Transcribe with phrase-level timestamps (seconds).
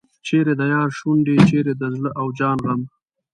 [0.25, 2.81] چیرې د یار شونډې چیرې د زړه او جان غم.